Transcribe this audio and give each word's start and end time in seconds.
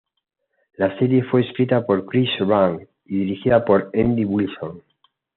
La 0.77 0.97
serie 0.97 1.21
fue 1.23 1.45
escrita 1.47 1.85
por 1.85 2.07
Chris 2.07 2.27
Lang 2.39 2.87
y 3.05 3.19
dirigida 3.19 3.63
por 3.63 3.91
Andy 3.93 4.25
Wilson. 4.25 4.81